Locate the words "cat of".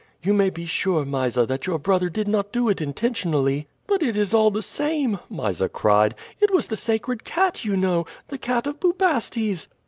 8.39-8.79